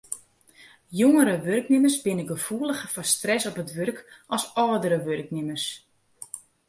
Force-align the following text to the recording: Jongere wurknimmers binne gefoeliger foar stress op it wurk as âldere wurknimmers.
Jongere 0.99 1.35
wurknimmers 1.47 1.97
binne 2.05 2.25
gefoeliger 2.31 2.89
foar 2.93 3.07
stress 3.15 3.43
op 3.49 3.59
it 3.63 3.73
wurk 3.77 3.99
as 4.35 4.43
âldere 4.63 4.99
wurknimmers. 5.05 5.65